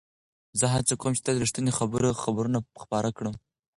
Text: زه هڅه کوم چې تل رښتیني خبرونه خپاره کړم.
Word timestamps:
زه 0.59 0.65
هڅه 0.73 0.93
کوم 1.01 1.11
چې 1.17 1.21
تل 1.25 1.35
رښتیني 1.43 1.71
خبرونه 2.21 2.59
خپاره 2.81 3.09
کړم. 3.17 3.35